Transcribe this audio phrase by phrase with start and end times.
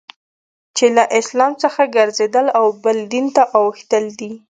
[0.77, 4.31] چي له اسلام څخه ګرځېدل او بل دین ته اوښتل دي.